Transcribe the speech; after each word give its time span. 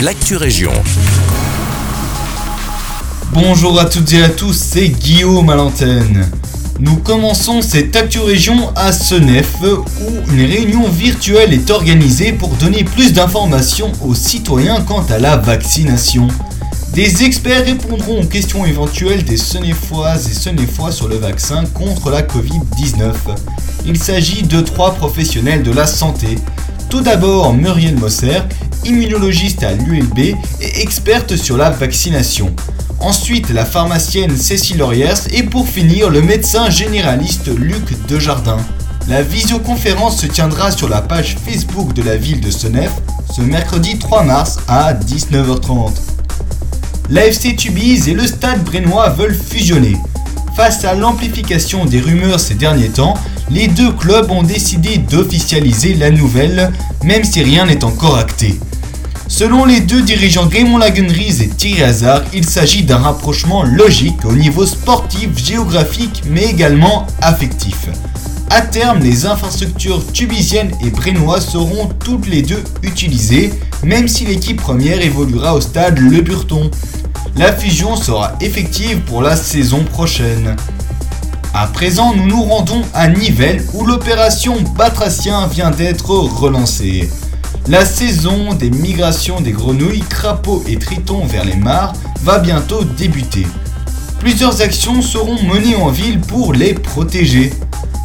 l'actu 0.00 0.36
région. 0.36 0.72
Bonjour 3.32 3.80
à 3.80 3.86
toutes 3.86 4.12
et 4.12 4.22
à 4.22 4.28
tous, 4.28 4.52
c'est 4.52 4.88
Guillaume 4.88 5.48
à 5.48 5.54
l'antenne. 5.54 6.28
Nous 6.78 6.96
commençons 6.96 7.62
cette 7.62 7.96
Actu 7.96 8.18
Région 8.18 8.70
à 8.76 8.92
Senef 8.92 9.54
où 9.62 10.32
une 10.32 10.44
réunion 10.44 10.86
virtuelle 10.88 11.54
est 11.54 11.70
organisée 11.70 12.32
pour 12.32 12.50
donner 12.50 12.84
plus 12.84 13.14
d'informations 13.14 13.90
aux 14.02 14.14
citoyens 14.14 14.82
quant 14.82 15.04
à 15.08 15.18
la 15.18 15.38
vaccination. 15.38 16.28
Des 16.92 17.24
experts 17.24 17.64
répondront 17.64 18.20
aux 18.20 18.26
questions 18.26 18.66
éventuelles 18.66 19.24
des 19.24 19.38
Senefoises 19.38 20.28
et 20.30 20.34
Senefois 20.34 20.92
sur 20.92 21.08
le 21.08 21.16
vaccin 21.16 21.64
contre 21.72 22.10
la 22.10 22.22
Covid-19. 22.22 23.12
Il 23.86 23.96
s'agit 23.98 24.42
de 24.42 24.60
trois 24.60 24.94
professionnels 24.94 25.62
de 25.62 25.72
la 25.72 25.86
santé. 25.86 26.36
Tout 26.90 27.00
d'abord, 27.00 27.52
Muriel 27.54 27.96
Mosser, 27.96 28.42
immunologiste 28.86 29.62
à 29.62 29.72
l'ULB 29.72 30.18
et 30.18 30.80
experte 30.80 31.36
sur 31.36 31.56
la 31.56 31.70
vaccination. 31.70 32.54
Ensuite, 33.00 33.50
la 33.50 33.64
pharmacienne 33.64 34.36
Cécile 34.36 34.78
Lauriers 34.78 35.28
et 35.32 35.42
pour 35.42 35.68
finir, 35.68 36.10
le 36.10 36.22
médecin 36.22 36.70
généraliste 36.70 37.48
Luc 37.48 37.94
Dejardin. 38.08 38.58
La 39.08 39.22
visioconférence 39.22 40.20
se 40.20 40.26
tiendra 40.26 40.70
sur 40.70 40.88
la 40.88 41.02
page 41.02 41.36
Facebook 41.46 41.92
de 41.92 42.02
la 42.02 42.16
ville 42.16 42.40
de 42.40 42.50
Senef 42.50 42.90
ce 43.34 43.42
mercredi 43.42 43.98
3 43.98 44.24
mars 44.24 44.58
à 44.66 44.94
19h30. 44.94 45.92
L'AFC 47.10 47.54
Tubize 47.56 48.08
et 48.08 48.14
le 48.14 48.26
Stade 48.26 48.64
Brennois 48.64 49.10
veulent 49.10 49.36
fusionner. 49.36 49.96
Face 50.56 50.84
à 50.84 50.94
l'amplification 50.94 51.84
des 51.84 52.00
rumeurs 52.00 52.40
ces 52.40 52.54
derniers 52.54 52.88
temps, 52.88 53.14
les 53.50 53.68
deux 53.68 53.92
clubs 53.92 54.30
ont 54.30 54.42
décidé 54.42 54.98
d'officialiser 54.98 55.94
la 55.94 56.10
nouvelle, 56.10 56.72
même 57.04 57.22
si 57.24 57.42
rien 57.42 57.66
n'est 57.66 57.84
encore 57.84 58.16
acté. 58.16 58.58
Selon 59.36 59.66
les 59.66 59.80
deux 59.82 60.00
dirigeants 60.00 60.48
Raymond 60.48 60.78
Lagenries 60.78 61.42
et 61.42 61.48
Thierry 61.48 61.82
Hazard, 61.82 62.22
il 62.32 62.48
s'agit 62.48 62.84
d'un 62.84 62.96
rapprochement 62.96 63.64
logique 63.64 64.24
au 64.24 64.32
niveau 64.32 64.64
sportif, 64.64 65.36
géographique, 65.36 66.22
mais 66.30 66.44
également 66.44 67.06
affectif. 67.20 67.90
À 68.48 68.62
terme, 68.62 69.00
les 69.00 69.26
infrastructures 69.26 70.10
tubisiennes 70.10 70.72
et 70.82 70.88
brennoises 70.88 71.50
seront 71.50 71.90
toutes 72.02 72.26
les 72.28 72.40
deux 72.40 72.64
utilisées, 72.82 73.52
même 73.84 74.08
si 74.08 74.24
l'équipe 74.24 74.58
première 74.58 75.02
évoluera 75.02 75.54
au 75.54 75.60
stade 75.60 75.98
Le 75.98 76.22
Burton. 76.22 76.70
La 77.36 77.52
fusion 77.52 77.94
sera 77.94 78.32
effective 78.40 79.00
pour 79.00 79.20
la 79.20 79.36
saison 79.36 79.84
prochaine. 79.84 80.56
À 81.52 81.66
présent, 81.66 82.14
nous 82.14 82.26
nous 82.26 82.42
rendons 82.42 82.80
à 82.94 83.06
Nivelles 83.06 83.62
où 83.74 83.84
l'opération 83.84 84.56
Batracien 84.78 85.46
vient 85.46 85.70
d'être 85.70 86.08
relancée. 86.08 87.10
La 87.68 87.84
saison 87.84 88.54
des 88.54 88.70
migrations 88.70 89.40
des 89.40 89.50
grenouilles, 89.50 90.04
crapauds 90.08 90.62
et 90.68 90.76
tritons 90.76 91.26
vers 91.26 91.44
les 91.44 91.56
mares 91.56 91.94
va 92.22 92.38
bientôt 92.38 92.84
débuter. 92.84 93.44
Plusieurs 94.20 94.62
actions 94.62 95.02
seront 95.02 95.42
menées 95.42 95.74
en 95.74 95.88
ville 95.88 96.20
pour 96.20 96.52
les 96.52 96.74
protéger. 96.74 97.52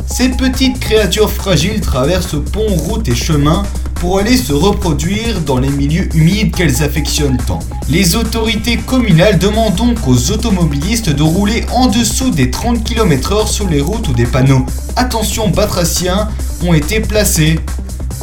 Ces 0.08 0.30
petites 0.30 0.80
créatures 0.80 1.32
fragiles 1.32 1.80
traversent 1.80 2.42
ponts, 2.52 2.76
routes 2.76 3.08
et 3.08 3.16
chemins 3.16 3.62
pour 3.94 4.18
aller 4.18 4.36
se 4.36 4.52
reproduire 4.52 5.42
dans 5.42 5.60
les 5.60 5.70
milieux 5.70 6.10
humides 6.16 6.56
qu'elles 6.56 6.82
affectionnent 6.82 7.38
tant. 7.38 7.60
Les 7.88 8.16
autorités 8.16 8.78
communales 8.78 9.38
demandent 9.38 9.76
donc 9.76 10.08
aux 10.08 10.32
automobilistes 10.32 11.12
de 11.12 11.22
rouler 11.22 11.66
en 11.72 11.86
dessous 11.86 12.32
des 12.32 12.50
30 12.50 12.84
km/h 12.84 13.48
sur 13.48 13.70
les 13.70 13.80
routes 13.80 14.08
où 14.08 14.14
des 14.14 14.26
panneaux 14.26 14.66
Attention 14.96 15.50
batraciens 15.50 16.30
ont 16.66 16.74
été 16.74 17.00
placés. 17.00 17.60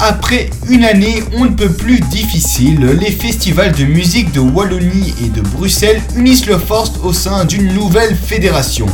Après 0.01 0.51
une 0.69 0.85
année 0.85 1.25
on 1.37 1.47
ne 1.47 1.51
peut 1.51 1.73
plus 1.73 1.99
difficile, 2.01 2.81
les 3.01 3.11
festivals 3.11 3.73
de 3.73 3.85
musique 3.85 4.31
de 4.33 4.39
Wallonie 4.39 5.13
et 5.25 5.29
de 5.29 5.41
Bruxelles 5.41 6.01
unissent 6.17 6.47
leurs 6.47 6.63
forces 6.63 6.93
au 7.03 7.13
sein 7.13 7.45
d'une 7.45 7.73
nouvelle 7.75 8.15
fédération, 8.17 8.87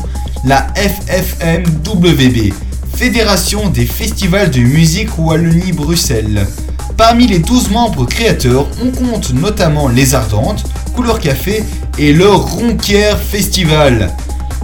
la 0.47 0.67
FFMWB, 0.77 2.55
Fédération 2.97 3.69
des 3.69 3.85
festivals 3.85 4.51
de 4.51 4.61
musique 4.61 5.19
Wallonie-Bruxelles. 5.19 6.47
Parmi 6.97 7.27
les 7.27 7.41
12 7.41 7.71
membres 7.71 8.07
créateurs, 8.07 8.67
on 8.83 8.91
compte 8.91 9.35
notamment 9.35 9.89
Les 9.89 10.15
Ardentes, 10.15 10.65
Couleur 10.95 11.19
Café 11.19 11.65
et 11.99 12.13
le 12.13 12.29
Ronquière 12.29 13.19
Festival. 13.19 14.11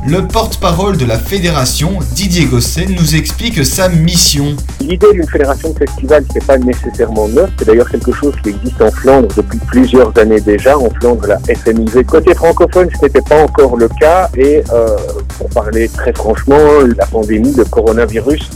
Le 0.06 0.27
porte-parole 0.27 0.97
de 0.97 1.05
la 1.05 1.19
fédération, 1.19 1.99
Didier 2.15 2.47
Gosset, 2.47 2.87
nous 2.87 3.16
explique 3.16 3.62
sa 3.66 3.91
mission. 3.91 4.56
L'idée 4.81 5.12
d'une 5.12 5.27
fédération 5.28 5.71
de 5.72 5.78
festivals, 5.78 6.25
n'est 6.34 6.41
pas 6.41 6.56
nécessairement 6.56 7.28
neuf. 7.28 7.50
C'est 7.59 7.66
d'ailleurs 7.66 7.91
quelque 7.91 8.11
chose 8.12 8.33
qui 8.43 8.49
existe 8.49 8.81
en 8.81 8.91
Flandre 8.91 9.28
depuis 9.37 9.59
plusieurs 9.69 10.16
années 10.19 10.41
déjà. 10.41 10.78
En 10.78 10.88
Flandre, 10.88 11.27
la 11.27 11.38
FMIV. 11.55 12.05
Côté 12.05 12.34
francophone, 12.34 12.88
ce 12.99 13.05
n'était 13.05 13.21
pas 13.21 13.43
encore 13.43 13.77
le 13.77 13.88
cas. 13.88 14.31
Et 14.38 14.62
euh, 14.72 14.97
pour 15.37 15.50
parler 15.50 15.87
très 15.91 16.15
franchement, 16.15 16.59
la 16.97 17.05
pandémie, 17.05 17.53
le 17.53 17.67
coronavirus, 17.67 18.49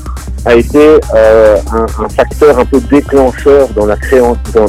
a 0.45 0.55
été 0.55 1.01
euh, 1.15 1.57
un, 1.73 2.09
facteur 2.09 2.59
un 2.59 2.65
peu 2.65 2.81
déclencheur 2.81 3.69
dans 3.71 3.87
la, 3.87 3.97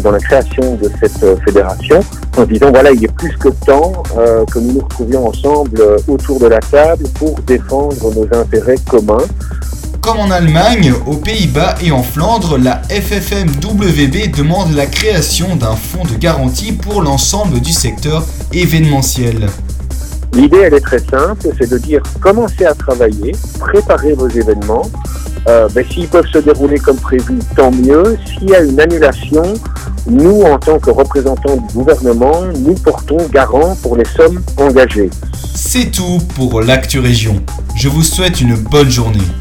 dans 0.01 0.11
la 0.11 0.19
création 0.19 0.75
de 0.75 0.89
cette 0.99 1.23
euh, 1.23 1.35
fédération 1.45 1.99
en 2.37 2.43
disant 2.43 2.71
voilà, 2.71 2.91
il 2.91 3.03
est 3.03 3.13
plus 3.13 3.35
que 3.37 3.49
temps 3.49 4.03
euh, 4.17 4.45
que 4.45 4.59
nous 4.59 4.73
nous 4.73 4.81
retrouvions 4.81 5.27
ensemble 5.27 5.81
autour 6.07 6.39
de 6.39 6.47
la 6.47 6.59
table 6.59 7.05
pour 7.15 7.39
défendre 7.41 8.13
nos 8.13 8.37
intérêts 8.37 8.77
communs. 8.89 9.25
Comme 10.01 10.19
en 10.19 10.29
Allemagne, 10.29 10.93
aux 11.07 11.17
Pays-Bas 11.17 11.75
et 11.83 11.91
en 11.91 12.03
Flandre, 12.03 12.59
la 12.59 12.81
FFMWB 12.89 14.35
demande 14.37 14.75
la 14.75 14.85
création 14.85 15.55
d'un 15.55 15.75
fonds 15.75 16.03
de 16.03 16.15
garantie 16.15 16.73
pour 16.73 17.01
l'ensemble 17.01 17.59
du 17.59 17.71
secteur 17.71 18.23
événementiel. 18.53 19.47
L'idée, 20.33 20.59
elle 20.59 20.73
est 20.73 20.81
très 20.81 20.99
simple, 20.99 21.47
c'est 21.57 21.69
de 21.69 21.77
dire 21.77 22.03
commencez 22.21 22.65
à 22.65 22.73
travailler, 22.73 23.31
préparez 23.59 24.13
vos 24.13 24.27
événements. 24.27 24.89
Euh, 25.47 25.67
ben, 25.73 25.85
S'ils 25.89 26.07
peuvent 26.07 26.27
se 26.27 26.39
dérouler 26.39 26.79
comme 26.79 26.97
prévu, 26.97 27.39
tant 27.55 27.71
mieux. 27.71 28.17
S'il 28.25 28.49
y 28.49 28.55
a 28.55 28.61
une 28.61 28.79
annulation, 28.79 29.43
nous, 30.07 30.41
en 30.41 30.57
tant 30.57 30.79
que 30.79 30.89
représentants 30.89 31.57
du 31.57 31.73
gouvernement, 31.73 32.41
nous 32.59 32.75
portons 32.75 33.17
garant 33.31 33.75
pour 33.81 33.95
les 33.97 34.05
sommes 34.05 34.41
engagées. 34.57 35.09
C'est 35.53 35.91
tout 35.91 36.19
pour 36.35 36.61
l'Actu 36.61 36.99
Région. 36.99 37.41
Je 37.75 37.89
vous 37.89 38.03
souhaite 38.03 38.41
une 38.41 38.55
bonne 38.55 38.89
journée. 38.89 39.27